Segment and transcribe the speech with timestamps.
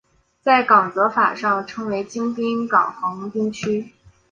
[0.41, 3.93] 在港则法上称为京滨港横滨区。